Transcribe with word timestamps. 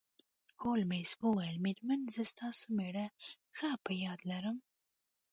هولمز 0.63 1.09
وویل 1.23 1.57
میرمن 1.65 2.01
زه 2.15 2.21
ستاسو 2.31 2.65
میړه 2.77 3.05
ښه 3.55 3.69
په 3.85 3.91
یاد 4.03 4.19
لرم 4.31 4.57